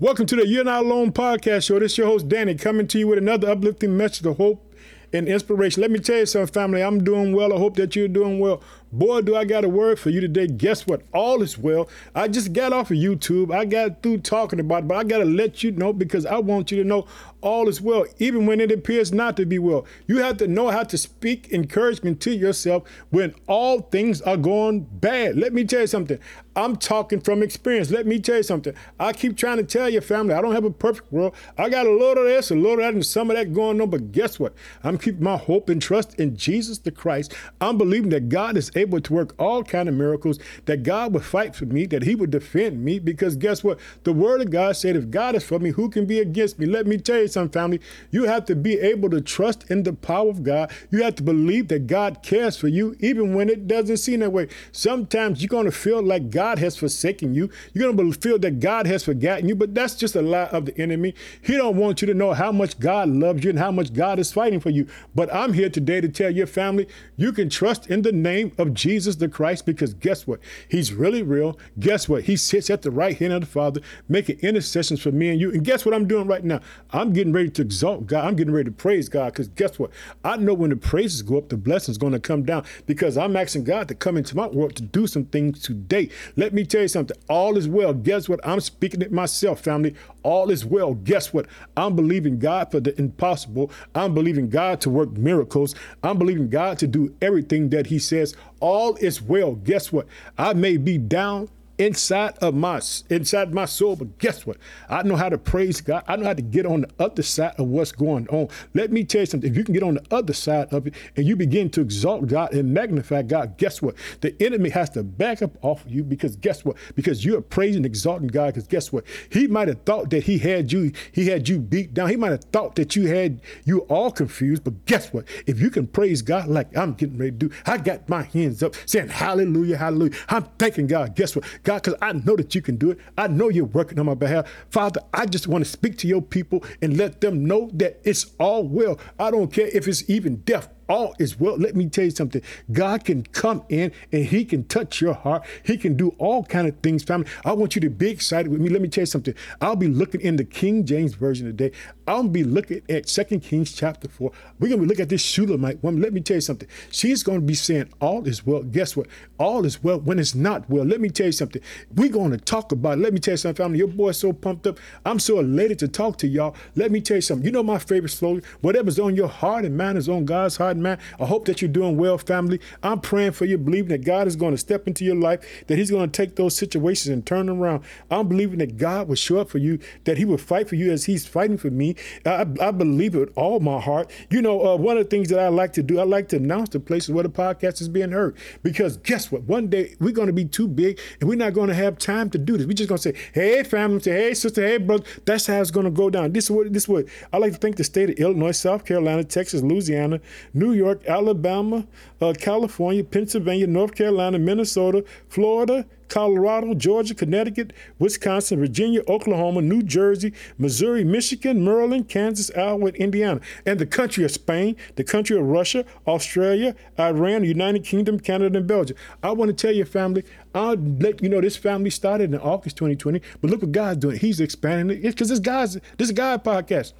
[0.00, 1.78] Welcome to the You're Not Alone podcast show.
[1.78, 4.74] This is your host, Danny, coming to you with another uplifting message of hope
[5.12, 5.82] and inspiration.
[5.82, 6.82] Let me tell you something, family.
[6.82, 7.52] I'm doing well.
[7.52, 8.62] I hope that you're doing well.
[8.92, 10.48] Boy, do I got a word for you today.
[10.48, 11.02] Guess what?
[11.14, 11.88] All is well.
[12.12, 13.54] I just got off of YouTube.
[13.54, 16.38] I got through talking about it, but I got to let you know because I
[16.38, 17.06] want you to know
[17.40, 19.86] all is well, even when it appears not to be well.
[20.06, 24.80] You have to know how to speak encouragement to yourself when all things are going
[24.80, 25.36] bad.
[25.36, 26.18] Let me tell you something.
[26.56, 27.90] I'm talking from experience.
[27.90, 28.74] Let me tell you something.
[28.98, 31.34] I keep trying to tell your family I don't have a perfect world.
[31.56, 33.80] I got a little of this, a little of that, and some of that going
[33.80, 33.88] on.
[33.88, 34.54] But guess what?
[34.82, 37.34] I'm keeping my hope and trust in Jesus the Christ.
[37.60, 41.24] I'm believing that God is able to work all kind of miracles, that God would
[41.24, 42.98] fight for me, that he would defend me.
[42.98, 43.78] Because guess what?
[44.04, 46.66] The word of God said, if God is for me, who can be against me?
[46.66, 47.80] Let me tell you something, family.
[48.10, 50.72] You have to be able to trust in the power of God.
[50.90, 54.32] You have to believe that God cares for you, even when it doesn't seem that
[54.32, 54.48] way.
[54.72, 57.50] Sometimes you're going to feel like God has forsaken you.
[57.72, 60.66] You're going to feel that God has forgotten you, but that's just a lie of
[60.66, 61.14] the enemy.
[61.42, 64.18] He don't want you to know how much God loves you and how much God
[64.18, 64.86] is fighting for you.
[65.14, 68.69] But I'm here today to tell your family you can trust in the name of
[68.74, 70.40] Jesus the Christ because guess what?
[70.68, 71.58] He's really real.
[71.78, 72.24] Guess what?
[72.24, 75.50] He sits at the right hand of the Father making intercessions for me and you.
[75.52, 76.60] And guess what I'm doing right now?
[76.90, 78.24] I'm getting ready to exalt God.
[78.24, 79.90] I'm getting ready to praise God because guess what?
[80.24, 83.36] I know when the praises go up, the blessing's going to come down because I'm
[83.36, 86.10] asking God to come into my world to do some things today.
[86.36, 87.16] Let me tell you something.
[87.28, 87.92] All is well.
[87.92, 88.40] Guess what?
[88.46, 89.94] I'm speaking it myself, family.
[90.22, 90.94] All is well.
[90.94, 91.46] Guess what?
[91.76, 93.70] I'm believing God for the impossible.
[93.94, 95.74] I'm believing God to work miracles.
[96.02, 98.36] I'm believing God to do everything that He says.
[98.60, 99.54] All is well.
[99.54, 100.06] Guess what?
[100.38, 101.48] I may be down
[101.80, 103.96] inside of my inside my soul.
[103.96, 104.58] But guess what?
[104.88, 106.04] I know how to praise God.
[106.06, 108.48] I know how to get on the other side of what's going on.
[108.74, 109.50] Let me tell you something.
[109.50, 112.26] If you can get on the other side of it and you begin to exalt
[112.26, 113.94] God and magnify God, guess what?
[114.20, 116.76] The enemy has to back up off of you because guess what?
[116.94, 118.54] Because you're praising and exalting God.
[118.54, 119.04] Because guess what?
[119.30, 122.10] He might have thought that he had you, he had you beat down.
[122.10, 124.64] He might have thought that you had you all confused.
[124.64, 125.24] But guess what?
[125.46, 128.62] If you can praise God like I'm getting ready to do, I got my hands
[128.62, 130.12] up saying hallelujah, hallelujah.
[130.28, 131.16] I'm thanking God.
[131.16, 131.44] Guess what?
[131.62, 132.98] God, because I know that you can do it.
[133.16, 134.50] I know you're working on my behalf.
[134.70, 138.32] Father, I just want to speak to your people and let them know that it's
[138.38, 138.98] all well.
[139.18, 141.56] I don't care if it's even death all is well.
[141.56, 142.42] Let me tell you something.
[142.72, 145.46] God can come in and he can touch your heart.
[145.64, 147.28] He can do all kind of things, family.
[147.44, 148.68] I want you to be excited with me.
[148.68, 149.34] Let me tell you something.
[149.60, 151.70] I'll be looking in the King James Version today.
[152.08, 154.32] I'll be looking at Second Kings chapter 4.
[154.58, 156.02] We're going to look at this Shulamite woman.
[156.02, 156.68] Let me tell you something.
[156.90, 158.64] She's going to be saying all is well.
[158.64, 159.06] Guess what?
[159.38, 160.84] All is well when it's not well.
[160.84, 161.62] Let me tell you something.
[161.94, 163.00] We're going to talk about it.
[163.00, 163.78] Let me tell you something, family.
[163.78, 164.80] Your boy's so pumped up.
[165.06, 166.56] I'm so elated to talk to y'all.
[166.74, 167.46] Let me tell you something.
[167.46, 168.42] You know my favorite slogan?
[168.60, 170.98] Whatever's on your heart and mind is on God's heart man.
[171.18, 172.60] I hope that you're doing well, family.
[172.82, 175.78] I'm praying for you, believing that God is going to step into your life, that
[175.78, 177.84] He's going to take those situations and turn them around.
[178.10, 180.90] I'm believing that God will show up for you, that He will fight for you
[180.90, 181.96] as He's fighting for me.
[182.24, 184.10] I, I believe it with all my heart.
[184.30, 186.36] You know, uh, one of the things that I like to do, I like to
[186.36, 188.36] announce the places where the podcast is being heard.
[188.62, 189.42] Because guess what?
[189.44, 192.30] One day we're going to be too big and we're not going to have time
[192.30, 192.66] to do this.
[192.66, 195.04] We're just going to say, hey, family, say, hey, sister, hey, brother.
[195.24, 196.32] That's how it's going to go down.
[196.32, 198.84] This is what, this is what I like to think the state of Illinois, South
[198.84, 200.20] Carolina, Texas, Louisiana,
[200.54, 201.86] New York, Alabama,
[202.20, 210.32] uh, California, Pennsylvania, North Carolina, Minnesota, Florida, Colorado, Georgia, Connecticut, Wisconsin, Virginia, Oklahoma, New Jersey,
[210.58, 215.84] Missouri, Michigan, Maryland, Kansas, Iowa, Indiana, and the country of Spain, the country of Russia,
[216.06, 218.96] Australia, Iran, United Kingdom, Canada, and Belgium.
[219.22, 222.76] I want to tell your family, I'll let you know this family started in August
[222.76, 224.18] 2020, but look what God's doing.
[224.18, 225.02] He's expanding it.
[225.02, 226.92] Because this guy's this is God podcast.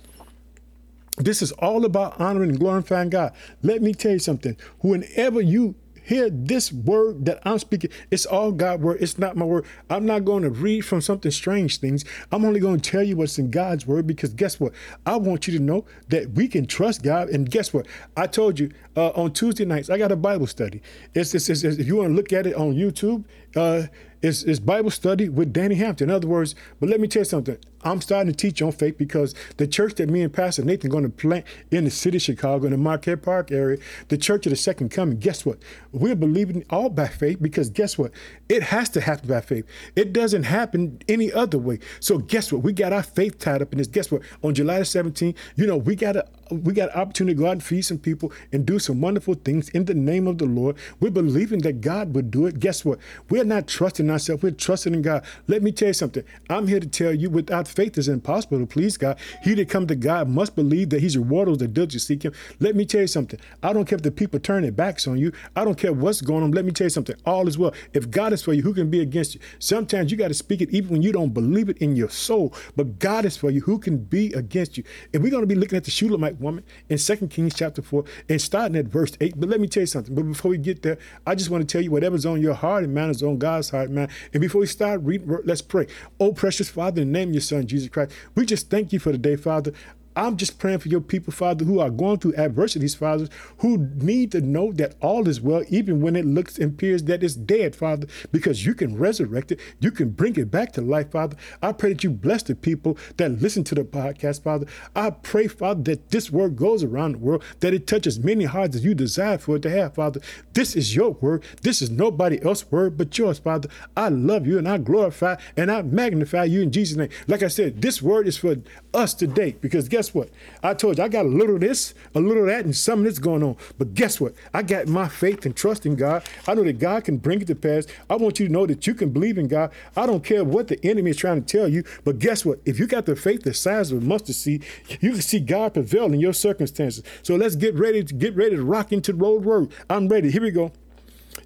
[1.21, 3.33] This is all about honoring and glorifying God.
[3.63, 4.57] Let me tell you something.
[4.81, 8.99] Whenever you hear this word that I'm speaking, it's all God word.
[9.01, 9.67] It's not my word.
[9.91, 12.05] I'm not going to read from something strange things.
[12.33, 14.73] I'm only going to tell you what's in God's word because guess what?
[15.07, 17.29] I want you to know that we can trust God.
[17.29, 17.87] And guess what?
[18.17, 20.81] I told you uh, on Tuesday nights, I got a Bible study.
[21.15, 23.87] It's, it's, it's, if you want to look at it on YouTube, uh,
[24.23, 26.11] it's, it's Bible study with Danny Hampton.
[26.11, 27.57] In other words, but let me tell you something.
[27.83, 31.05] I'm starting to teach on faith because the church that me and Pastor Nathan going
[31.05, 33.79] to plant in the city of Chicago, in the Marquette Park area,
[34.09, 35.59] the church of the second coming, guess what?
[35.93, 38.13] We're believing all by faith because guess what?
[38.49, 39.65] It has to happen by faith.
[39.97, 41.79] It doesn't happen any other way.
[42.01, 42.63] So guess what?
[42.63, 43.87] We got our faith tied up in this.
[43.87, 44.23] Guess what?
[44.43, 47.47] On July the 17th, you know, we got a we got an opportunity to go
[47.47, 50.47] out and feed some people and do some wonderful things in the name of the
[50.47, 50.77] Lord.
[50.99, 52.59] We're believing that God would do it.
[52.59, 52.99] Guess what?
[53.29, 54.43] We're not trusting ourselves.
[54.43, 55.25] We're trusting in God.
[55.47, 56.25] Let me tell you something.
[56.49, 59.19] I'm here to tell you without faith is impossible to please God.
[59.43, 62.33] He that come to God must believe that He's rewarded those that diligently seek Him.
[62.59, 63.39] Let me tell you something.
[63.63, 65.33] I don't care if the people turn their backs on you.
[65.57, 66.51] I don't care what's going on.
[66.53, 67.17] Let me tell you something.
[67.25, 67.75] All is well.
[67.93, 69.41] If God is for you, who can be against you?
[69.59, 72.55] Sometimes you got to speak it even when you don't believe it in your soul.
[72.77, 73.61] But God is for you.
[73.63, 74.85] Who can be against you?
[75.13, 78.05] And we're going to be looking at the Shulamite woman in 2 Kings chapter 4
[78.29, 79.39] and starting at verse 8.
[79.39, 80.15] But let me tell you something.
[80.15, 82.85] But before we get there, I just want to tell you whatever's on your heart
[82.85, 84.09] and mind is on God's heart, man.
[84.33, 85.87] And before we start reading, let's pray.
[86.19, 88.99] Oh, precious Father, in the name of your Son, Jesus Christ, we just thank you
[88.99, 89.73] for the day, Father.
[90.21, 93.27] I'm just praying for your people, Father, who are going through adversities, Father,
[93.61, 97.25] who need to know that all is well, even when it looks and appears that
[97.25, 99.59] it's dead, Father, because you can resurrect it.
[99.81, 101.39] You can bring it back to life, Father.
[101.63, 104.67] I pray that you bless the people that listen to the podcast, Father.
[104.95, 108.77] I pray, Father, that this word goes around the world, that it touches many hearts
[108.77, 110.21] as you desire for it to have, Father.
[110.53, 111.45] This is your word.
[111.63, 113.71] This is nobody else's word but yours, Father.
[113.97, 117.09] I love you and I glorify and I magnify you in Jesus' name.
[117.27, 118.57] Like I said, this word is for
[118.93, 120.31] us today because guess what?
[120.63, 123.01] I told you I got a little of this, a little of that, and some
[123.01, 123.57] of this going on.
[123.79, 124.35] But guess what?
[124.53, 126.25] I got my faith and trust in God.
[126.47, 127.87] I know that God can bring it to pass.
[128.09, 129.73] I want you to know that you can believe in God.
[129.97, 131.85] I don't care what the enemy is trying to tell you.
[132.05, 132.61] But guess what?
[132.65, 134.65] If you got the faith the size of a mustard seed,
[135.01, 137.05] you can see God prevail in your circumstances.
[137.23, 139.73] So let's get ready to get ready to rock into the road word.
[139.89, 140.31] I'm ready.
[140.31, 140.73] Here we go.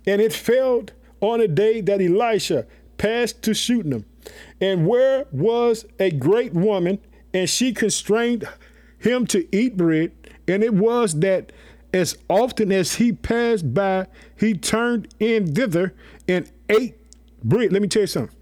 [0.07, 2.67] And it failed on a day that Elisha
[2.99, 4.07] passed to shooting Shunem.
[4.61, 6.99] And where was a great woman
[7.35, 8.49] and she constrained
[8.99, 10.13] him to eat bread.
[10.49, 11.53] And it was that
[11.93, 14.07] as often as he passed by,
[14.39, 15.95] he turned in thither
[16.29, 16.97] and ate
[17.43, 17.73] bread.
[17.73, 18.37] Let me tell you something.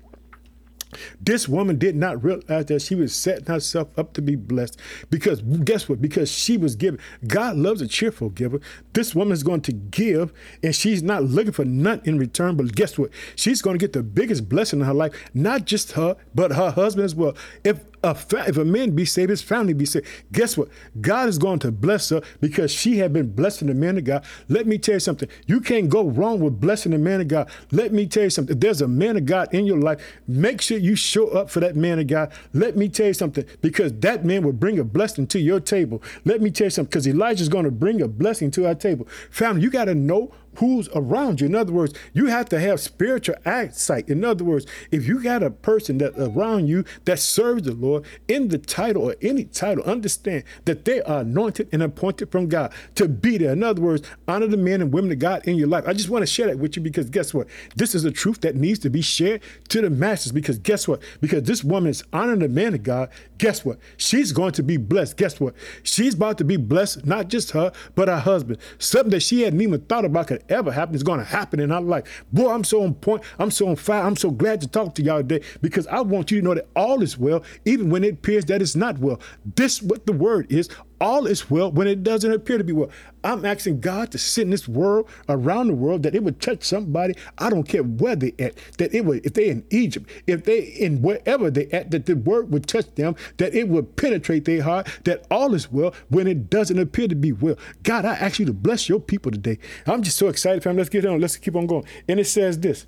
[1.19, 4.79] This woman did not realize that she was setting herself up to be blessed
[5.09, 6.03] because guess what?
[6.03, 7.01] Because she was giving.
[7.27, 8.61] God loves a cheerful giver.
[8.93, 12.57] This woman is going to give and she's not looking for nothing in return.
[12.57, 13.11] But guess what?
[13.37, 16.71] She's going to get the biggest blessing in her life, not just her, but her
[16.73, 17.35] husband as well.
[17.65, 20.07] If a fa- if a man be saved, his family be saved.
[20.33, 20.69] Guess what?
[21.01, 24.25] God is going to bless her because she had been blessing the man of God.
[24.49, 25.29] Let me tell you something.
[25.47, 27.51] You can't go wrong with blessing the man of God.
[27.71, 28.57] Let me tell you something.
[28.57, 31.61] If there's a man of God in your life, make sure you show up for
[31.61, 32.33] that man of God.
[32.53, 36.03] Let me tell you something because that man will bring a blessing to your table.
[36.25, 38.75] Let me tell you something because Elijah is going to bring a blessing to our
[38.75, 39.07] table.
[39.31, 41.47] Family, you got to know who's around you.
[41.47, 44.09] In other words, you have to have spiritual eyesight.
[44.09, 48.05] In other words, if you got a person that around you that serves the Lord
[48.29, 52.73] in the title or any title, understand that they are anointed and appointed from God
[52.97, 53.53] to be there.
[53.53, 55.85] In other words, honor the men and women of God in your life.
[55.87, 57.47] I just want to share that with you because guess what?
[57.77, 61.03] This is a truth that needs to be shared to the masses because guess what?
[61.21, 63.11] Because this woman is honoring the man of God.
[63.39, 63.79] Guess what?
[63.97, 65.17] She's going to be blessed.
[65.17, 65.55] Guess what?
[65.83, 68.59] She's about to be blessed, not just her, but her husband.
[68.79, 71.71] Something that she hadn't even thought about could ever happen is going to happen in
[71.71, 72.25] our life.
[72.33, 73.23] Boy, I'm so on point.
[73.39, 74.03] I'm so on fire.
[74.03, 76.69] I'm so glad to talk to y'all today because I want you to know that
[76.75, 79.21] all is well, even when it appears that it's not well.
[79.57, 80.69] This what the word is.
[81.03, 82.89] All is well when it doesn't appear to be well.
[83.25, 87.17] I'm asking God to send this world around the world that it would touch somebody.
[87.39, 88.55] I don't care where they at.
[88.79, 92.15] That it would, if they in Egypt, if they in wherever they at, that the
[92.15, 93.17] word would touch them.
[93.39, 94.87] That it would penetrate their heart.
[95.03, 97.57] That all is well when it doesn't appear to be well.
[97.83, 99.59] God, I ask you to bless your people today.
[99.87, 100.77] I'm just so excited, fam.
[100.77, 101.21] Let's get on.
[101.21, 101.85] Let's keep on going.
[102.07, 102.87] And it says this.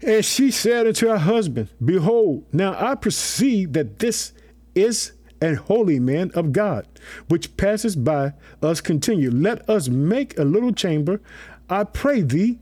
[0.00, 4.32] And she said unto her husband, Behold, now I perceive that this
[4.74, 6.86] is an holy man of God,
[7.28, 9.30] which passes by us continue.
[9.30, 11.20] Let us make a little chamber,
[11.68, 12.58] I pray thee,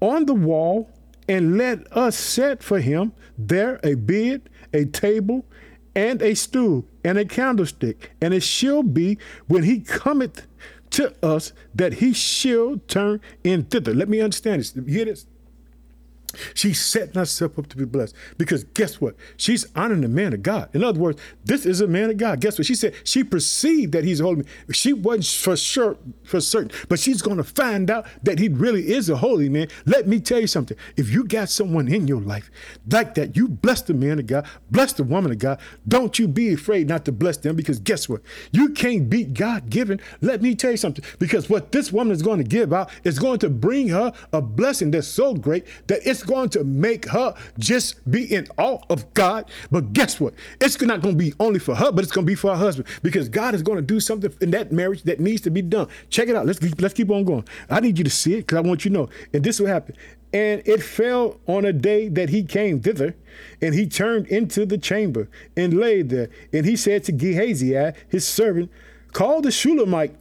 [0.00, 0.90] on the wall,
[1.28, 5.44] and let us set for him there a bed, a table,
[5.94, 8.12] and a stool, and a candlestick.
[8.20, 10.46] And it shall be when he cometh
[10.90, 13.94] to us that he shall turn in thither.
[13.94, 14.74] Let me understand this.
[14.86, 15.26] Hear this.
[16.54, 19.16] She's setting herself up to be blessed because guess what?
[19.36, 20.68] She's honoring the man of God.
[20.74, 22.40] In other words, this is a man of God.
[22.40, 22.66] Guess what?
[22.66, 24.46] She said she perceived that he's a holy man.
[24.72, 28.92] She wasn't for sure, for certain, but she's going to find out that he really
[28.92, 29.68] is a holy man.
[29.86, 30.76] Let me tell you something.
[30.96, 32.50] If you got someone in your life
[32.90, 35.60] like that, you bless the man of God, bless the woman of God.
[35.86, 38.22] Don't you be afraid not to bless them because guess what?
[38.52, 40.00] You can't beat God given.
[40.20, 43.18] Let me tell you something because what this woman is going to give out is
[43.18, 47.34] going to bring her a blessing that's so great that it's going to make her
[47.58, 49.50] just be in awe of God.
[49.70, 50.34] But guess what?
[50.60, 52.56] It's not going to be only for her, but it's going to be for her
[52.56, 55.62] husband because God is going to do something in that marriage that needs to be
[55.62, 55.88] done.
[56.10, 56.46] Check it out.
[56.46, 57.46] Let's let's keep on going.
[57.70, 59.08] I need you to see it because I want you to know.
[59.32, 59.96] And this will happen.
[60.32, 63.14] And it fell on a day that he came thither,
[63.60, 66.30] and he turned into the chamber and lay there.
[66.52, 67.74] And he said to Gehazi,
[68.08, 68.70] his servant,
[69.12, 70.16] Call the Shulamite.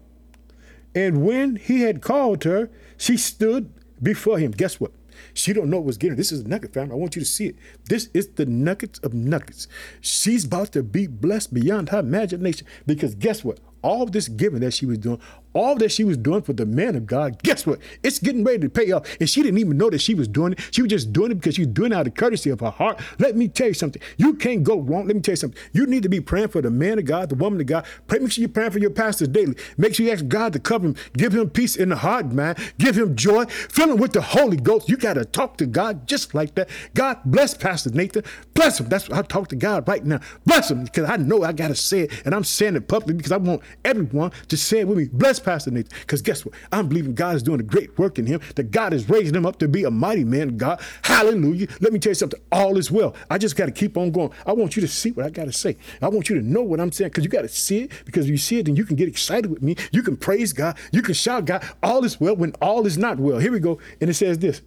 [0.94, 4.52] And when he had called her, she stood before him.
[4.52, 4.92] Guess what?
[5.34, 6.18] She don't know what's getting.
[6.18, 6.94] This is nugget, family.
[6.94, 7.56] I want you to see it.
[7.86, 9.68] This is the nuggets of nuggets.
[10.02, 13.60] She's about to be blessed beyond her imagination because guess what?
[13.82, 15.20] All this giving that she was doing,
[15.54, 17.80] all that she was doing for the man of God, guess what?
[18.04, 19.08] It's getting ready to pay off.
[19.20, 20.60] And she didn't even know that she was doing it.
[20.72, 22.70] She was just doing it because she was doing it out of courtesy of her
[22.70, 23.00] heart.
[23.20, 24.02] Let me tell you something.
[24.18, 25.08] You can't go wrong.
[25.08, 25.62] Let me tell you something.
[25.74, 27.86] You need to be praying for the man of God, the woman of God.
[28.08, 29.56] Pray, make sure you're praying for your pastors daily.
[29.78, 30.96] Make sure you ask God to cover him.
[31.14, 32.56] Give him peace in the heart, man.
[32.78, 33.46] Give him joy.
[33.46, 34.90] Fill him with the Holy Ghost.
[34.90, 36.70] You got to talk to God just like that.
[36.94, 38.24] God bless Pastor Nathan.
[38.54, 38.90] Bless him.
[38.90, 40.20] That's what I talk to God right now.
[40.46, 42.26] Bless him because I know I got to say it.
[42.26, 45.08] And I'm saying it publicly because I want everyone to say it with me.
[45.12, 46.56] Bless Pastor Nathan because guess what?
[46.72, 49.46] I'm believing God is doing a great work in him, that God is raising him
[49.46, 50.82] up to be a mighty man God.
[51.04, 51.68] Hallelujah.
[51.80, 52.40] Let me tell you something.
[52.52, 53.16] All is well.
[53.30, 54.32] I just got to keep on going.
[54.46, 55.78] I want you to see what I got to say.
[56.02, 58.26] I want you to know what I'm saying because you got to see it because
[58.26, 59.76] if you see it, then you can get excited with me.
[59.92, 60.78] You can praise God.
[60.92, 61.64] You can shout God.
[61.84, 63.40] All is well when all is not well.
[63.40, 63.80] Here we go.
[64.00, 64.62] And it says this.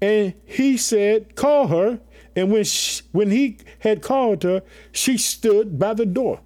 [0.00, 2.00] And he said, Call her.
[2.34, 6.40] And when, she, when he had called her, she stood by the door.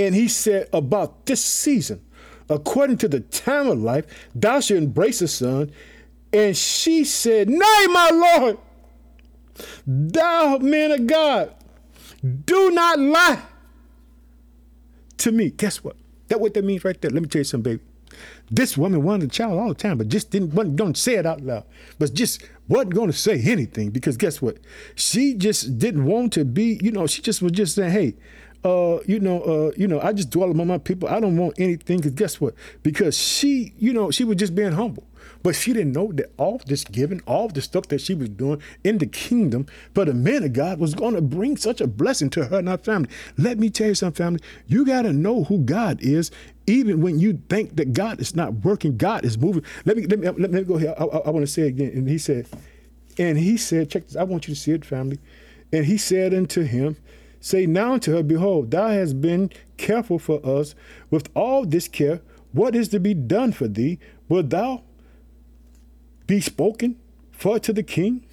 [0.00, 2.00] And he said, About this season,
[2.48, 5.70] according to the time of life, thou shalt embrace a son.
[6.32, 8.58] And she said, Nay, my Lord,
[9.86, 11.54] thou man of God,
[12.46, 13.42] do not lie
[15.18, 15.50] to me.
[15.50, 15.96] Guess what?
[16.28, 17.10] That what that means right there.
[17.10, 17.84] Let me tell you something, baby.
[18.50, 21.26] This woman wanted a child all the time, but just didn't wasn't to say it
[21.26, 21.64] out loud.
[21.98, 24.56] But just wasn't to say anything because guess what?
[24.94, 28.16] She just didn't want to be, you know, she just was just saying, hey,
[28.64, 31.08] uh, you know, uh, you know, I just dwell among my people.
[31.08, 32.54] I don't want anything because guess what?
[32.82, 35.04] Because she, you know, she was just being humble.
[35.42, 38.60] But she didn't know that all this giving, all the stuff that she was doing
[38.84, 42.28] in the kingdom for the man of God was going to bring such a blessing
[42.30, 43.08] to her and her family.
[43.38, 44.40] Let me tell you something, family.
[44.66, 46.30] You got to know who God is,
[46.66, 48.98] even when you think that God is not working.
[48.98, 49.64] God is moving.
[49.86, 50.94] Let me let me let me go here.
[50.98, 51.92] I, I, I want to say again.
[51.94, 52.46] And he said,
[53.18, 54.16] and he said, check this.
[54.16, 55.18] I want you to see it, family.
[55.72, 56.96] And he said unto him,
[57.40, 60.74] Say now unto her, Behold, thou hast been careful for us
[61.10, 62.20] with all this care.
[62.52, 63.98] What is to be done for thee?
[64.28, 64.82] Wilt thou
[66.26, 66.96] be spoken
[67.32, 68.24] for to the king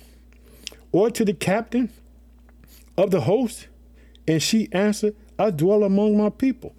[0.91, 1.89] or to the captain
[2.97, 3.67] of the host?
[4.27, 6.75] And she answered, I dwell among my people.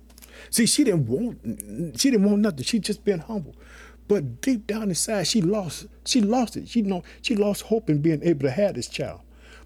[0.50, 2.64] See, she didn't want she didn't want nothing.
[2.64, 3.56] She just been humble.
[4.06, 6.68] But deep down inside, she lost, she lost it.
[6.68, 9.20] She know she lost hope in being able to have this child.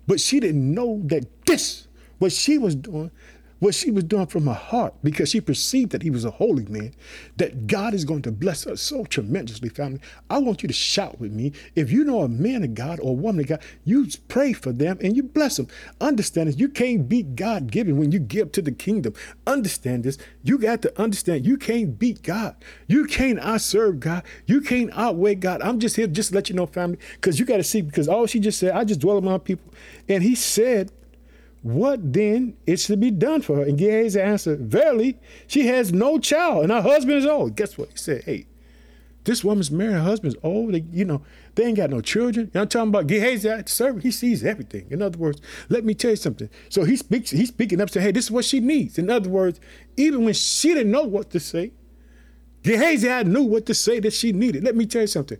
[0.06, 1.86] But she didn't know that this
[2.22, 3.10] what she was doing,
[3.58, 6.64] what she was doing from her heart, because she perceived that he was a holy
[6.66, 6.92] man,
[7.36, 10.00] that God is going to bless her so tremendously, family.
[10.30, 11.52] I want you to shout with me.
[11.74, 14.70] If you know a man of God or a woman of God, you pray for
[14.70, 15.66] them and you bless them.
[16.00, 16.60] Understand this.
[16.60, 19.14] You can't beat God given when you give to the kingdom.
[19.48, 20.16] Understand this.
[20.44, 22.54] You got to understand you can't beat God.
[22.86, 24.22] You can't outserve God.
[24.46, 25.60] You can't outweigh God.
[25.60, 28.08] I'm just here just to let you know, family, because you got to see, because
[28.08, 29.72] all she just said, I just dwell among people.
[30.08, 30.92] And he said,
[31.62, 33.62] what then is to be done for her?
[33.62, 37.56] And Gehazi answered, Verily, she has no child, and her husband is old.
[37.56, 37.90] Guess what?
[37.90, 38.46] He said, Hey,
[39.24, 40.74] this woman's married, her husband's old.
[40.74, 41.22] They, you know,
[41.54, 42.50] they ain't got no children.
[42.52, 44.02] You I'm talking about Gehazi, the servant.
[44.02, 44.88] He sees everything.
[44.90, 46.50] In other words, let me tell you something.
[46.68, 48.98] So he speaks, he's speaking up, saying, Hey, this is what she needs.
[48.98, 49.60] In other words,
[49.96, 51.72] even when she didn't know what to say,
[52.62, 54.64] Gehazi knew what to say that she needed.
[54.64, 55.38] Let me tell you something.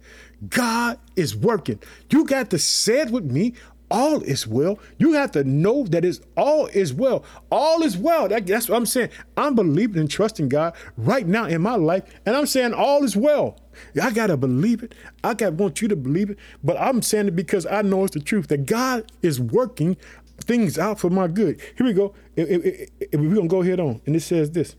[0.49, 1.81] God is working.
[2.11, 3.55] You got to say it with me
[3.93, 4.79] all is well.
[4.97, 7.25] You have to know that it's all is well.
[7.51, 8.27] All is well.
[8.27, 9.11] That, that's what I'm saying.
[9.37, 13.17] I'm believing and trusting God right now in my life, and I'm saying all is
[13.17, 13.61] well.
[14.03, 14.95] I gotta believe it.
[15.23, 18.15] I got want you to believe it, but I'm saying it because I know it's
[18.15, 19.97] the truth that God is working
[20.41, 21.61] things out for my good.
[21.77, 22.15] Here we go.
[22.37, 24.75] We're gonna go ahead on, and it says this.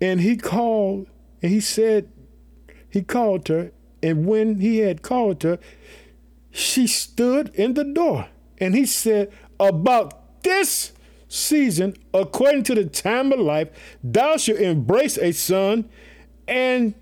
[0.00, 1.06] And he called,
[1.40, 2.10] and he said,
[2.90, 3.70] he called her
[4.02, 5.58] and when he had called her,
[6.50, 8.28] she stood in the door.
[8.58, 10.92] And he said, About this
[11.28, 13.68] season, according to the time of life,
[14.02, 15.88] thou shalt embrace a son.
[16.46, 16.94] And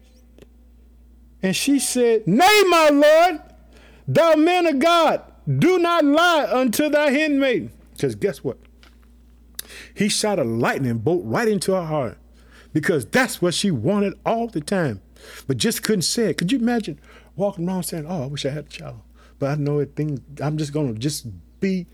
[1.42, 3.40] and she said, Nay, my Lord,
[4.06, 5.22] thou man of God,
[5.58, 7.70] do not lie unto thy handmaid.
[7.92, 8.58] Because guess what?
[9.94, 12.18] He shot a lightning bolt right into her heart
[12.72, 15.00] because that's what she wanted all the time
[15.46, 16.38] but just couldn't say it.
[16.38, 16.98] Could you imagine
[17.36, 19.00] walking around saying, "Oh, I wish I had a child,"
[19.38, 19.96] but I know it.
[19.96, 21.26] Thing I'm just gonna just
[21.60, 21.86] be,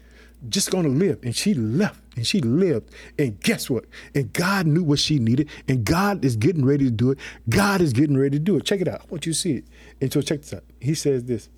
[0.48, 1.18] just gonna live.
[1.22, 2.90] And she left, and she lived.
[3.18, 3.84] And guess what?
[4.14, 7.18] And God knew what she needed, and God is getting ready to do it.
[7.48, 8.64] God is getting ready to do it.
[8.64, 9.02] Check it out.
[9.02, 9.64] I want you to see it.
[10.00, 10.64] And so check this out.
[10.80, 11.48] He says this.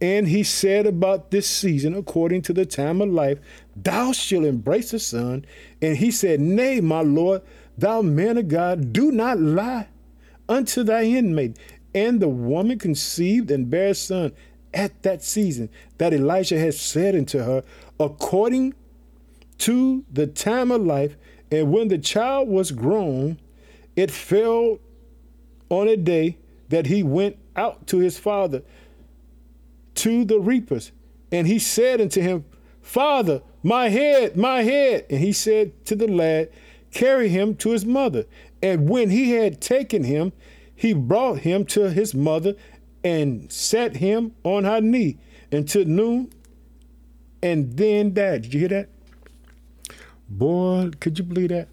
[0.00, 3.40] And he said about this season, according to the time of life,
[3.74, 5.44] thou shalt embrace a son.
[5.82, 7.42] And he said, Nay, my Lord,
[7.78, 9.88] thou man of God, do not lie
[10.48, 11.58] unto thy handmaid.
[11.94, 14.32] And the woman conceived and bare a son
[14.74, 17.64] at that season that Elijah had said unto her,
[17.98, 18.74] according
[19.58, 21.16] to the time of life.
[21.50, 23.38] And when the child was grown,
[23.96, 24.78] it fell
[25.70, 26.36] on a day
[26.68, 28.62] that he went out to his father
[29.96, 30.92] to the reapers.
[31.32, 32.44] And he said unto him,
[32.82, 35.06] Father, my head, my head.
[35.10, 36.50] And he said to the lad,
[36.92, 38.24] Carry him to his mother.
[38.62, 40.32] And when he had taken him,
[40.74, 42.54] he brought him to his mother
[43.04, 45.18] and set him on her knee
[45.52, 46.32] until noon.
[47.42, 48.42] And then died.
[48.42, 48.88] Did you hear that?
[50.28, 51.68] Boy, could you believe that?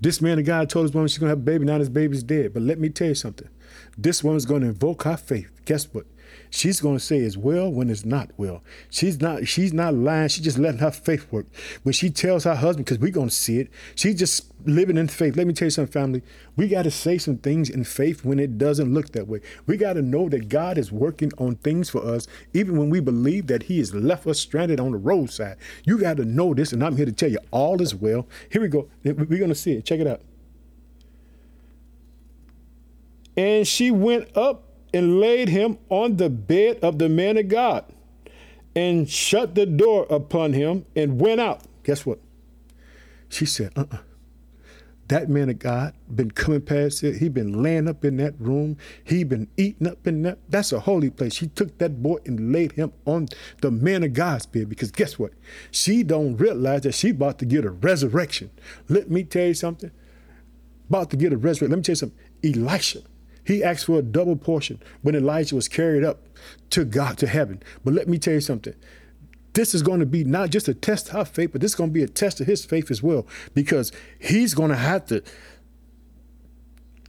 [0.00, 2.22] This man of God told his woman she's gonna have a baby, now his baby's
[2.22, 2.54] dead.
[2.54, 3.48] But let me tell you something.
[3.98, 5.50] This woman's gonna invoke her faith.
[5.64, 6.06] Guess what?
[6.50, 8.62] She's going to say it's well when it's not well.
[8.90, 10.28] She's not she's not lying.
[10.28, 11.46] She's just letting her faith work.
[11.82, 15.08] When she tells her husband, because we're going to see it, she's just living in
[15.08, 15.36] faith.
[15.36, 16.22] Let me tell you something, family.
[16.56, 19.40] We got to say some things in faith when it doesn't look that way.
[19.66, 23.00] We got to know that God is working on things for us, even when we
[23.00, 25.56] believe that He has left us stranded on the roadside.
[25.84, 28.26] You got to know this, and I'm here to tell you all is well.
[28.50, 28.88] Here we go.
[29.04, 29.84] We're going to see it.
[29.84, 30.22] Check it out.
[33.36, 37.84] And she went up and laid him on the bed of the man of God
[38.74, 41.62] and shut the door upon him and went out.
[41.84, 42.18] Guess what?
[43.28, 43.98] She said, uh uh
[45.08, 47.16] That man of God been coming past it.
[47.16, 48.76] He been laying up in that room.
[49.04, 50.38] He been eating up in that.
[50.48, 51.34] That's a holy place.
[51.34, 53.28] She took that boy and laid him on
[53.60, 55.32] the man of God's bed because guess what?
[55.70, 58.50] She don't realize that she about to get a resurrection.
[58.88, 59.90] Let me tell you something.
[60.88, 61.70] About to get a resurrection.
[61.70, 62.18] Let me tell you something.
[62.42, 63.02] Elisha
[63.50, 66.20] he asked for a double portion when Elijah was carried up
[66.70, 67.62] to God, to heaven.
[67.84, 68.74] But let me tell you something.
[69.52, 71.90] This is going to be not just a test of faith, but this is going
[71.90, 75.22] to be a test of his faith as well, because he's going to have to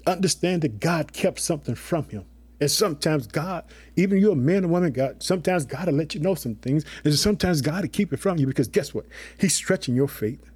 [0.07, 2.25] understand that God kept something from him.
[2.59, 3.63] And sometimes God,
[3.95, 6.85] even you're a man or woman, God, sometimes God will let you know some things.
[7.03, 9.05] And sometimes God will keep it from you because guess what?
[9.39, 10.50] He's stretching your faith.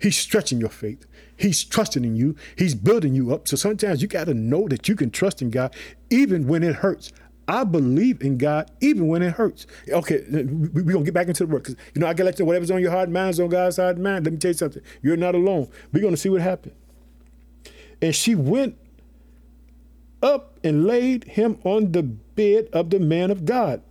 [0.00, 1.06] He's stretching your faith.
[1.36, 2.36] He's trusting in you.
[2.56, 3.48] He's building you up.
[3.48, 5.74] So sometimes you got to know that you can trust in God
[6.10, 7.12] even when it hurts.
[7.48, 9.66] I believe in God even when it hurts.
[9.88, 11.64] Okay, we're going to get back into the work.
[11.64, 13.76] Cause, you know, I got know whatever's on your heart and mind is on God's
[13.76, 14.24] heart and mind.
[14.24, 14.82] Let me tell you something.
[15.02, 15.68] You're not alone.
[15.92, 16.74] We're going to see what happened.
[18.00, 18.76] And she went
[20.22, 23.82] up and laid him on the bed of the man of God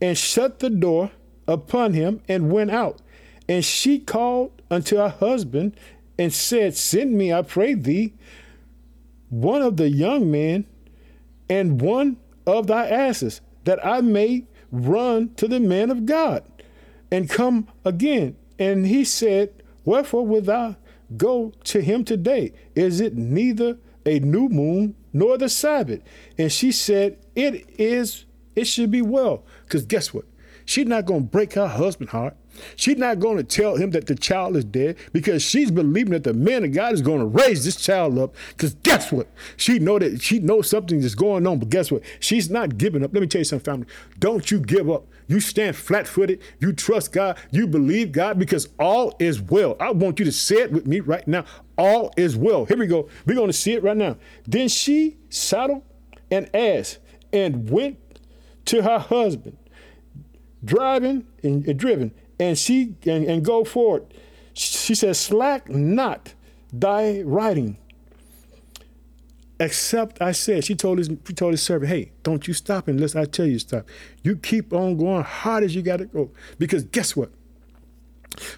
[0.00, 1.10] and shut the door
[1.48, 3.00] upon him and went out.
[3.48, 5.76] And she called unto her husband
[6.18, 8.14] and said, Send me, I pray thee,
[9.28, 10.66] one of the young men
[11.48, 16.44] and one of thy asses, that I may run to the man of God
[17.10, 18.36] and come again.
[18.58, 20.76] And he said, Wherefore wilt thou
[21.16, 22.52] go to him today?
[22.74, 26.02] Is it neither a new moon nor the Sabbath?
[26.38, 28.24] And she said, It is,
[28.54, 29.44] it should be well.
[29.64, 30.24] Because guess what?
[30.64, 32.36] She's not going to break her husband's heart.
[32.76, 36.24] She's not going to tell him that the child is dead because she's believing that
[36.24, 38.34] the man of God is going to raise this child up.
[38.50, 39.28] Because guess what?
[39.56, 42.02] She know that she knows something is going on, but guess what?
[42.20, 43.12] She's not giving up.
[43.12, 43.86] Let me tell you something, family.
[44.18, 45.06] Don't you give up.
[45.28, 46.40] You stand flat-footed.
[46.60, 47.36] You trust God.
[47.50, 49.76] You believe God because all is well.
[49.80, 51.44] I want you to say it with me right now.
[51.76, 52.64] All is well.
[52.64, 53.08] Here we go.
[53.26, 54.16] We're going to see it right now.
[54.46, 55.82] Then she saddled
[56.30, 56.98] an ass
[57.32, 57.98] and went
[58.66, 59.56] to her husband,
[60.64, 64.04] driving and driven and she and, and go forward.
[64.54, 66.34] She says, slack not
[66.72, 67.78] thy riding.
[69.58, 73.16] Except I said, she told his she told his servant, hey, don't you stop unless
[73.16, 73.88] I tell you to stop.
[74.22, 76.30] You keep on going hard as you gotta go.
[76.58, 77.30] Because guess what?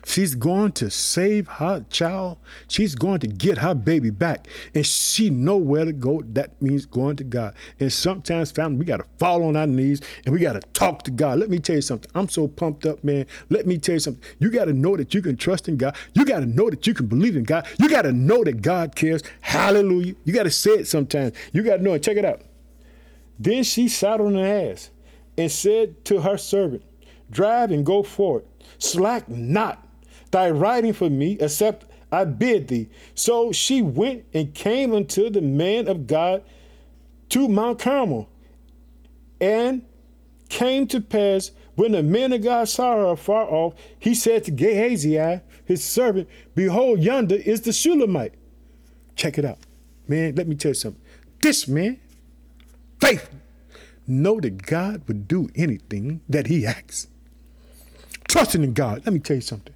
[0.05, 2.39] She's going to save her child.
[2.69, 4.49] She's going to get her baby back.
[4.75, 6.23] And she know where to go.
[6.33, 7.55] That means going to God.
[7.81, 11.03] And sometimes, family, we got to fall on our knees and we got to talk
[11.05, 11.39] to God.
[11.39, 12.11] Let me tell you something.
[12.15, 13.27] I'm so pumped up, man.
[13.51, 14.23] Let me tell you something.
[14.39, 15.97] You got to know that you can trust in God.
[16.15, 17.67] You got to know that you can believe in God.
[17.79, 19.23] You got to know that God cares.
[19.41, 20.15] Hallelujah.
[20.25, 21.35] You got to say it sometimes.
[21.53, 22.03] You got to know it.
[22.03, 22.43] Check it out.
[23.39, 24.91] Then she sat on her ass
[25.37, 26.83] and said to her servant,
[27.31, 28.45] Drive and go forward
[28.79, 29.87] slack not
[30.31, 32.89] thy riding for me, except I bid thee.
[33.15, 36.43] So she went and came unto the man of God
[37.31, 38.29] to Mount Carmel,
[39.41, 39.83] and
[40.49, 44.51] came to pass when the man of God saw her afar off, he said to
[44.51, 48.35] Gehazi, his servant, Behold, yonder is the Shulamite.
[49.15, 49.59] Check it out.
[50.09, 51.01] Man, let me tell you something.
[51.41, 52.01] This man,
[53.01, 53.39] faithful,
[54.09, 57.07] know that God would do anything that he asks
[58.29, 59.03] trusting in God.
[59.05, 59.75] Let me tell you something.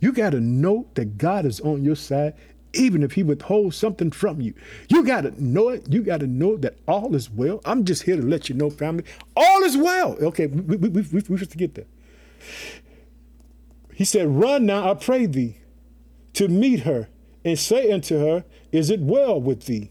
[0.00, 2.34] You got to know that God is on your side
[2.74, 4.54] even if he withholds something from you.
[4.88, 5.90] You got to know it.
[5.92, 7.60] You got to know that all is well.
[7.64, 9.04] I'm just here to let you know, family,
[9.36, 10.16] all is well.
[10.22, 11.86] Okay, we, we, we, we, we have to get there.
[13.94, 15.58] He said, Run now, I pray thee,
[16.34, 17.08] to meet her,
[17.44, 19.90] and say unto her, Is it well with thee?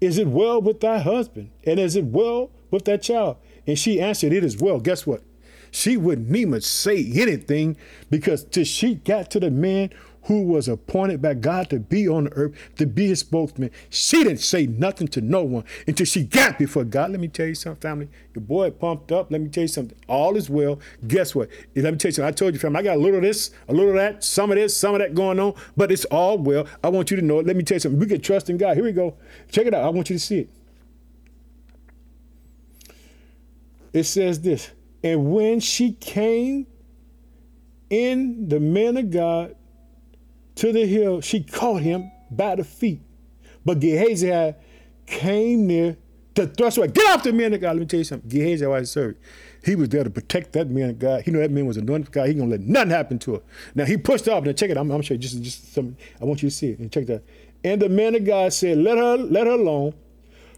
[0.00, 1.50] Is it well with thy husband?
[1.64, 3.36] And is it well with that child?
[3.66, 4.78] And she answered, It is well.
[4.78, 5.22] Guess what?
[5.70, 7.76] She wouldn't even say anything
[8.10, 9.90] because till she got to the man
[10.28, 13.70] who was appointed by God to be on the earth, to be his spokesman.
[13.88, 17.12] She didn't say nothing to no one until she got before God.
[17.12, 18.08] Let me tell you something, family.
[18.34, 19.30] Your boy pumped up.
[19.32, 19.96] Let me tell you something.
[20.06, 20.80] All is well.
[21.06, 21.48] Guess what?
[21.74, 22.28] Let me tell you something.
[22.28, 24.50] I told you, family, I got a little of this, a little of that, some
[24.50, 26.66] of this, some of that going on, but it's all well.
[26.84, 27.46] I want you to know it.
[27.46, 27.98] Let me tell you something.
[27.98, 28.76] We can trust in God.
[28.76, 29.16] Here we go.
[29.50, 29.84] Check it out.
[29.84, 30.50] I want you to see it.
[33.94, 34.70] It says this,
[35.02, 36.66] and when she came
[37.90, 39.54] in the man of God
[40.56, 43.00] to the hill, she caught him by the feet.
[43.64, 44.56] But Gehazi had
[45.06, 45.96] came near
[46.34, 46.88] to thrust away.
[46.88, 47.76] Get off the man of God.
[47.76, 48.28] Let me tell you something.
[48.28, 49.18] Gehazi was served.
[49.64, 51.22] He was there to protect that man of God.
[51.22, 52.28] He knew that man was anointed God.
[52.28, 53.42] He gonna let nothing happen to her.
[53.74, 54.44] Now he pushed off.
[54.44, 54.76] Now check it.
[54.76, 55.96] I'm, I'm sure just just some.
[56.20, 57.22] I want you to see it and check that.
[57.64, 59.94] And the man of God said, "Let her let her alone,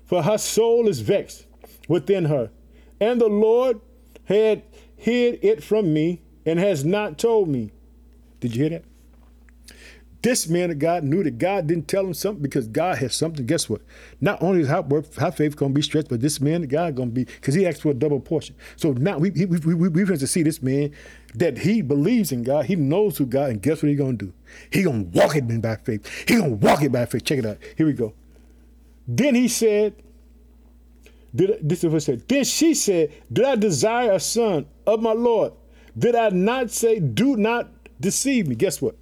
[0.04, 1.46] for her soul is vexed
[1.88, 2.50] within her,
[3.00, 3.80] and the Lord
[4.30, 4.62] had
[4.96, 7.72] hid it from me and has not told me."
[8.40, 8.84] Did you hear that?
[10.22, 13.46] This man of God knew that God didn't tell him something because God has something.
[13.46, 13.80] Guess what?
[14.20, 14.82] Not only is how
[15.30, 17.66] faith going to be stretched, but this man of God going to be, because he
[17.66, 18.54] asked for a double portion.
[18.76, 20.92] So now we, we, we, we, we have to see this man
[21.36, 22.66] that he believes in God.
[22.66, 24.32] He knows who God, and guess what he going to do?
[24.70, 26.06] He going to walk it by faith.
[26.28, 27.24] He going to walk it by faith.
[27.24, 27.56] Check it out.
[27.78, 28.12] Here we go.
[29.08, 29.94] Then he said,
[31.34, 32.28] did, this is what said.
[32.28, 35.52] Then she said, Did I desire a son of my Lord?
[35.98, 38.54] Did I not say, Do not deceive me?
[38.54, 38.96] Guess what?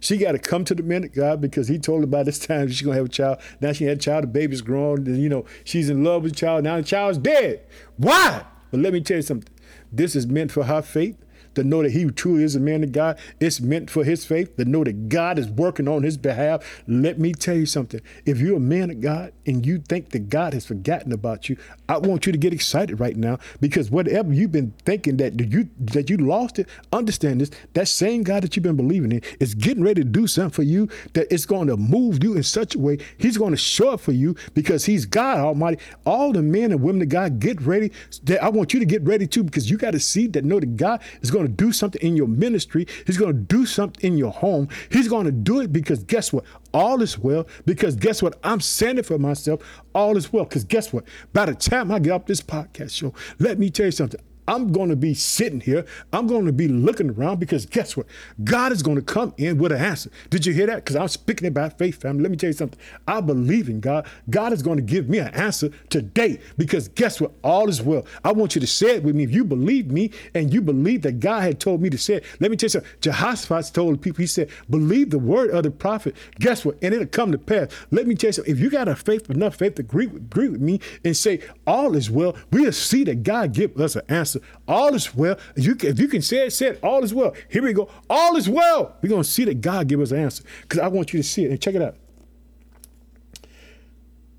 [0.00, 2.68] She got to come to the of God because he told her by this time
[2.68, 3.38] she's gonna have a child.
[3.60, 6.32] Now she had a child, the baby's grown, and you know, she's in love with
[6.32, 6.64] the child.
[6.64, 7.64] Now the child's dead.
[7.96, 8.44] Why?
[8.70, 9.52] But let me tell you something.
[9.90, 11.16] This is meant for her faith
[11.54, 13.18] to know that he truly is a man of God.
[13.40, 16.82] It's meant for his faith to know that God is working on his behalf.
[16.86, 18.00] Let me tell you something.
[18.24, 21.56] If you're a man of God and you think that God has forgotten about you,
[21.88, 25.68] I want you to get excited right now because whatever you've been thinking that you
[25.78, 27.50] that you lost it, understand this.
[27.74, 30.62] That same God that you've been believing in is getting ready to do something for
[30.62, 32.98] you that it's going to move you in such a way.
[33.18, 35.78] He's going to show up for you because he's God Almighty.
[36.06, 37.92] All the men and women of God get ready.
[38.40, 40.76] I want you to get ready too because you got to see that know that
[40.76, 42.86] God is going to do something in your ministry.
[43.06, 44.68] He's going to do something in your home.
[44.90, 46.44] He's going to do it because guess what?
[46.72, 47.46] All is well.
[47.66, 48.38] Because guess what?
[48.42, 49.60] I'm saying it for myself.
[49.94, 50.44] All is well.
[50.44, 51.04] Because guess what?
[51.32, 54.20] By the time I get up this podcast show, let me tell you something.
[54.46, 55.84] I'm going to be sitting here.
[56.12, 58.06] I'm going to be looking around because guess what?
[58.42, 60.10] God is going to come in with an answer.
[60.30, 60.76] Did you hear that?
[60.76, 62.22] Because I'm speaking about faith, family.
[62.22, 62.78] Let me tell you something.
[63.08, 64.06] I believe in God.
[64.30, 67.32] God is going to give me an answer today because guess what?
[67.42, 68.04] All is well.
[68.24, 69.24] I want you to say it with me.
[69.24, 72.24] If you believe me and you believe that God had told me to say it,
[72.40, 72.90] let me tell you something.
[73.00, 76.16] Jehoshaphat told the people, he said, believe the word of the prophet.
[76.38, 76.76] Guess what?
[76.82, 77.68] And it'll come to pass.
[77.90, 78.54] Let me tell you something.
[78.54, 81.96] If you got a faith, enough faith to agree, agree with me and say, all
[81.96, 84.33] is well, we'll see that God give us an answer
[84.66, 85.38] All is well.
[85.56, 86.80] You, if you can say it, say it.
[86.82, 87.34] All is well.
[87.48, 87.88] Here we go.
[88.08, 88.96] All is well.
[89.02, 91.44] We're to see that God give us an answer because I want you to see
[91.44, 91.50] it.
[91.50, 91.96] And check it out.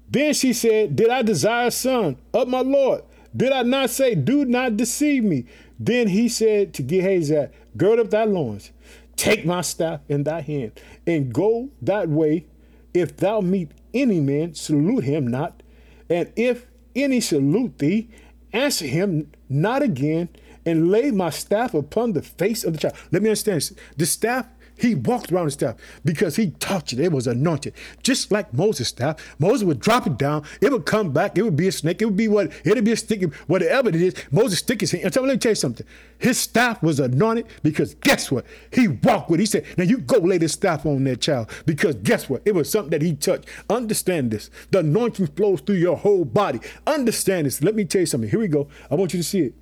[0.09, 3.03] Then she said, Did I desire a son of my Lord?
[3.35, 5.45] Did I not say, Do not deceive me?
[5.79, 8.71] Then he said to Gehazi, Gird up thy loins,
[9.15, 12.45] take my staff in thy hand, and go that way.
[12.93, 15.61] If thou meet any man, salute him not.
[16.09, 18.09] And if any salute thee,
[18.55, 20.29] answer him not again,
[20.65, 22.95] and lay my staff upon the face of the child.
[23.11, 23.73] Let me understand this.
[23.97, 26.99] The staff, he walked around the staff because he touched it.
[26.99, 27.73] It was anointed.
[28.03, 29.35] Just like Moses' staff.
[29.39, 30.43] Moses would drop it down.
[30.61, 31.37] It would come back.
[31.37, 32.01] It would be a snake.
[32.01, 34.13] It would be what, it would be a stick, whatever it is.
[34.31, 35.05] Moses stick his hand.
[35.05, 35.85] And so let me tell you something.
[36.17, 38.45] His staff was anointed because guess what?
[38.71, 39.43] He walked with it.
[39.43, 42.41] He said, now you go lay this staff on that child because guess what?
[42.45, 43.45] It was something that he touched.
[43.69, 44.49] Understand this.
[44.71, 46.59] The anointing flows through your whole body.
[46.87, 47.63] Understand this.
[47.63, 48.29] Let me tell you something.
[48.29, 48.67] Here we go.
[48.89, 49.53] I want you to see it.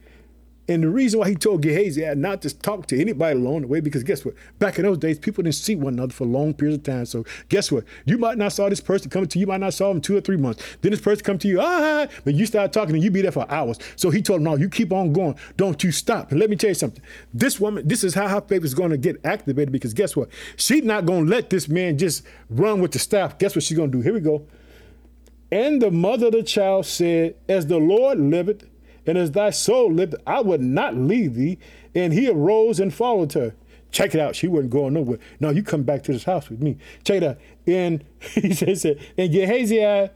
[0.68, 3.82] And the reason why he told Gehazi not to talk to anybody along the way,
[3.82, 4.34] because guess what?
[4.60, 7.06] Back in those days, people didn't see one another for long periods of time.
[7.06, 7.84] So guess what?
[8.06, 10.16] You might not saw this person coming to you, you might not saw him two
[10.16, 10.64] or three months.
[10.82, 13.34] Then this person come to you, ah, but you start talking and you be there
[13.34, 13.78] for hours.
[13.98, 15.36] So he told him, no, you keep on going.
[15.58, 16.32] Don't you stop.
[16.32, 17.04] And let me tell you something.
[17.34, 20.30] This woman, this is how her faith is going to get activated because guess what?
[20.56, 23.38] She's not going to let this man just run with the staff.
[23.38, 24.02] Guess what she's going to do?
[24.02, 24.48] Here we go.
[25.52, 28.64] And the mother of the child said, as the Lord liveth,
[29.06, 31.58] and as thy soul lived, I would not leave thee.
[31.94, 33.54] And he arose and followed her.
[33.92, 34.36] Check it out.
[34.36, 35.20] She wasn't going nowhere.
[35.40, 36.78] No, you come back to this house with me.
[37.04, 37.38] Check it out.
[37.68, 40.10] And he said, and Gehazi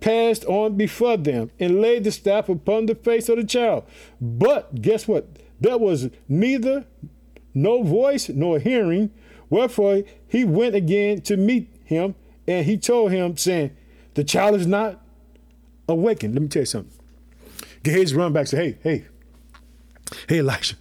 [0.00, 3.84] passed on before them and laid the staff upon the face of the child.
[4.20, 5.28] But guess what?
[5.60, 6.84] There was neither
[7.54, 9.10] no voice nor hearing.
[9.48, 12.14] Wherefore he went again to meet him,
[12.46, 13.76] and he told him, saying,
[14.14, 15.00] The child is not
[15.88, 16.34] awakened.
[16.34, 17.01] Let me tell you something.
[17.82, 19.06] Gehazi run back say, Hey, hey,
[20.28, 20.76] hey, Elisha.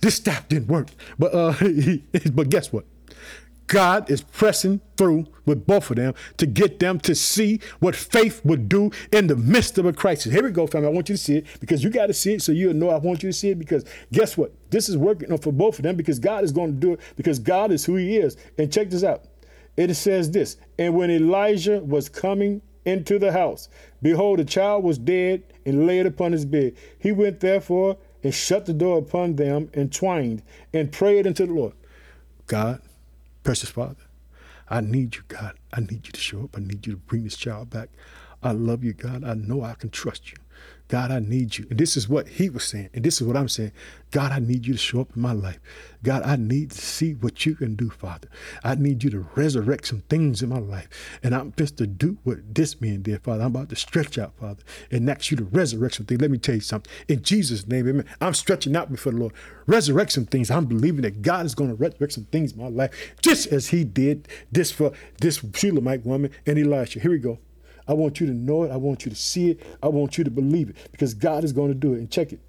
[0.00, 0.88] this staff didn't work.
[1.18, 1.54] But uh,
[2.32, 2.84] but guess what?
[3.66, 8.40] God is pressing through with both of them to get them to see what faith
[8.44, 10.32] would do in the midst of a crisis.
[10.32, 10.88] Here we go, family.
[10.88, 12.90] I want you to see it because you got to see it so you'll know
[12.90, 14.52] I want you to see it because guess what?
[14.70, 17.38] This is working for both of them because God is going to do it because
[17.38, 18.36] God is who He is.
[18.58, 19.24] And check this out.
[19.76, 23.68] It says this And when Elijah was coming into the house,
[24.00, 26.74] behold, the child was dead and laid upon his bed.
[26.98, 31.52] He went therefore and shut the door upon them and twined and prayed unto the
[31.52, 31.74] Lord.
[32.46, 32.80] God,
[33.42, 33.96] Precious Father,
[34.68, 35.54] I need you, God.
[35.72, 36.56] I need you to show up.
[36.56, 37.90] I need you to bring this child back.
[38.42, 39.24] I love you, God.
[39.24, 40.38] I know I can trust you.
[40.88, 41.66] God, I need you.
[41.68, 42.90] And this is what he was saying.
[42.94, 43.72] And this is what I'm saying.
[44.12, 45.58] God, I need you to show up in my life.
[46.04, 48.28] God, I need to see what you can do, Father.
[48.62, 50.88] I need you to resurrect some things in my life.
[51.24, 53.42] And I'm just to do what this man did, Father.
[53.42, 56.20] I'm about to stretch out, Father, and ask you to resurrect some things.
[56.20, 56.92] Let me tell you something.
[57.08, 58.06] In Jesus' name, amen.
[58.20, 59.32] I'm stretching out before the Lord.
[59.66, 60.52] Resurrect some things.
[60.52, 63.68] I'm believing that God is going to resurrect some things in my life, just as
[63.68, 67.00] he did this for this Shulamite woman and Elisha.
[67.00, 67.40] Here we go.
[67.88, 68.70] I want you to know it.
[68.70, 69.60] I want you to see it.
[69.82, 71.98] I want you to believe it because God is going to do it.
[71.98, 72.40] And check it.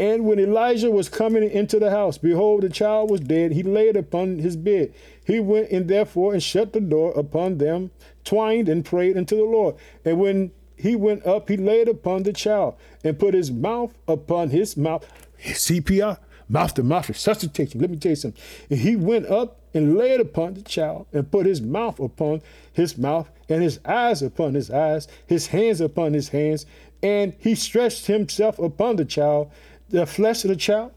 [0.00, 3.52] And when Elijah was coming into the house, behold, the child was dead.
[3.52, 4.94] He laid upon his bed.
[5.26, 7.90] He went in therefore and shut the door upon them,
[8.24, 9.74] twined and prayed unto the Lord.
[10.02, 14.48] And when he went up, he laid upon the child and put his mouth upon
[14.48, 15.06] his mouth.
[15.38, 16.16] CPR,
[16.48, 17.82] mouth to mouth resuscitation.
[17.82, 18.42] Let me tell you something.
[18.70, 22.98] And he went up and laid upon the child and put his mouth upon his
[22.98, 26.66] mouth and his eyes upon his eyes, his hands upon his hands,
[27.02, 29.50] and he stretched himself upon the child,
[29.88, 30.92] the flesh of the child.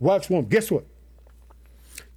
[0.00, 0.44] Watch one.
[0.44, 0.84] Guess what?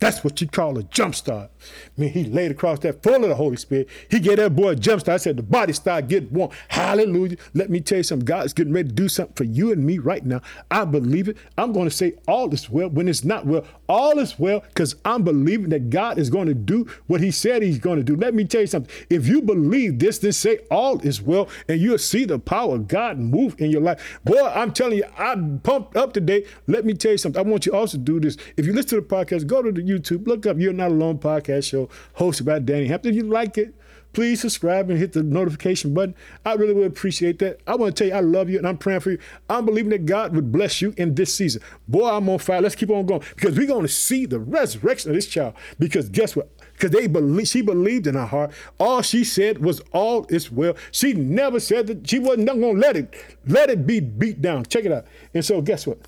[0.02, 1.52] That's what you call a jump start.
[1.96, 3.88] I mean, he laid across that full of the Holy Spirit.
[4.10, 5.14] He gave that boy a jump start.
[5.14, 6.50] I said the body start getting warm.
[6.70, 7.38] Hallelujah.
[7.54, 8.26] Let me tell you something.
[8.26, 10.42] God is getting ready to do something for you and me right now.
[10.72, 11.38] I believe it.
[11.56, 13.64] I'm going to say all is well when it's not well.
[13.88, 17.62] All is well because I'm believing that God is going to do what he said
[17.62, 18.16] he's going to do.
[18.16, 18.92] Let me tell you something.
[19.12, 22.88] If you believe this, then say all is well and you'll see the power of
[22.88, 24.20] God move in your life.
[24.26, 26.46] Boy, I'm telling you, I'm pumped up today.
[26.66, 27.40] Let me tell you something.
[27.40, 28.36] I want you also to do this.
[28.58, 31.20] If you listen to the podcast, go to the YouTube, look up You're Not Alone
[31.20, 33.12] podcast show hosted by Danny Hampton.
[33.12, 33.74] If you like it,
[34.14, 36.16] please subscribe and hit the notification button.
[36.46, 37.62] I really would appreciate that.
[37.68, 39.20] I want to tell you, I love you and I'm praying for you.
[39.50, 41.62] I'm believing that God would bless you in this season.
[41.88, 42.62] Boy, I'm on fire.
[42.62, 45.54] Let's keep on going because we're going to see the resurrection of this child.
[45.80, 46.50] Because guess what?
[46.74, 48.52] Because they believe she believed in her heart.
[48.80, 50.76] All she said was all is well.
[50.92, 53.14] She never said that she wasn't going to let it
[53.46, 54.66] let it be beat down.
[54.66, 55.06] Check it out.
[55.34, 56.00] And so guess what?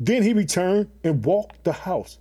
[0.00, 2.18] Then he returned and walked the house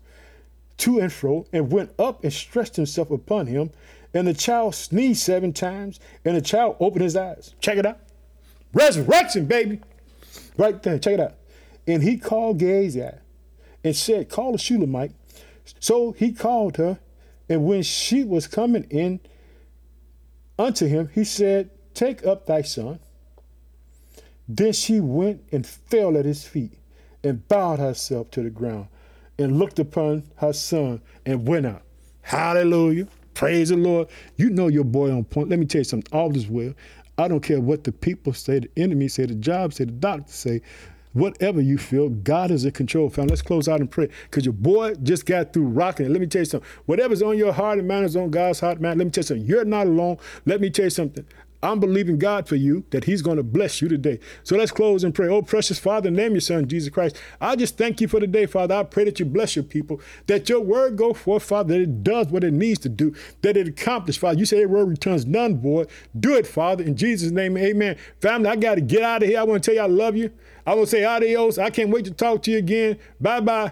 [0.77, 3.71] to and fro, and went up and stretched himself upon him.
[4.13, 7.55] And the child sneezed seven times, and the child opened his eyes.
[7.59, 7.99] Check it out.
[8.73, 9.81] Resurrection, baby.
[10.57, 11.35] Right there, check it out.
[11.85, 13.09] And he called Gehazi
[13.83, 15.11] and said, Call the Shulamite.
[15.79, 16.99] So he called her,
[17.49, 19.19] and when she was coming in
[20.57, 22.99] unto him, he said, Take up thy son.
[24.47, 26.73] Then she went and fell at his feet
[27.23, 28.87] and bowed herself to the ground
[29.39, 31.83] and looked upon her son and went out.
[32.21, 33.07] Hallelujah.
[33.33, 34.07] Praise the Lord.
[34.35, 35.49] You know your boy on point.
[35.49, 36.11] Let me tell you something.
[36.11, 36.73] All is well.
[37.17, 40.31] I don't care what the people say, the enemy say, the job say, the doctor
[40.31, 40.61] say.
[41.13, 43.25] Whatever you feel, God is in control, fam.
[43.25, 44.09] Let's close out and pray.
[44.25, 46.09] Because your boy just got through rocking it.
[46.09, 46.69] Let me tell you something.
[46.85, 48.99] Whatever's on your heart and mind is on God's heart, man.
[48.99, 49.45] Let me tell you something.
[49.47, 50.17] You're not alone.
[50.45, 51.25] Let me tell you something.
[51.63, 54.19] I'm believing God for you that He's going to bless you today.
[54.43, 55.27] So let's close and pray.
[55.27, 57.17] Oh, precious Father, name your Son, Jesus Christ.
[57.41, 58.75] I just thank you for the day, Father.
[58.75, 62.03] I pray that you bless your people, that your word go forth, Father, that it
[62.03, 64.37] does what it needs to do, that it accomplishes, Father.
[64.37, 65.89] You say your word returns none void.
[66.19, 66.83] Do it, Father.
[66.83, 67.97] In Jesus' name, amen.
[68.21, 69.39] Family, I got to get out of here.
[69.39, 70.31] I want to tell you I love you.
[70.65, 71.57] I want to say adios.
[71.57, 72.99] I can't wait to talk to you again.
[73.19, 73.71] Bye bye.